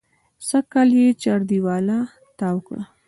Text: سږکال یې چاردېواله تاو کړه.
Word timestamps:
سږکال 0.47 0.89
یې 0.99 1.07
چاردېواله 1.23 1.97
تاو 2.37 2.57
کړه. 2.67 2.83